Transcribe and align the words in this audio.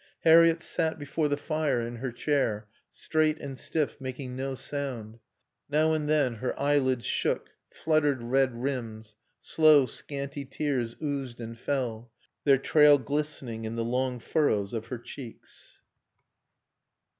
Harriett 0.21 0.63
sat 0.63 0.97
before 0.97 1.27
the 1.27 1.37
fire 1.37 1.79
in 1.79 1.97
her 1.97 2.11
chair, 2.11 2.67
straight 2.89 3.37
and 3.39 3.55
stiff, 3.55 4.01
making 4.01 4.35
no 4.35 4.55
sound. 4.55 5.19
Now 5.69 5.93
and 5.93 6.09
then 6.09 6.33
her 6.37 6.59
eyelids 6.59 7.05
shook, 7.05 7.51
fluttered 7.71 8.23
red 8.23 8.63
rims; 8.63 9.15
slow, 9.41 9.85
scanty 9.85 10.43
tears 10.43 10.95
oozed 11.03 11.39
and 11.39 11.55
fell, 11.55 12.11
their 12.45 12.57
trail 12.57 12.97
glistening 12.97 13.63
in 13.63 13.75
the 13.75 13.85
long 13.85 14.17
furrows 14.17 14.73
of 14.73 14.87
her 14.87 14.97
cheeks. 14.97 15.81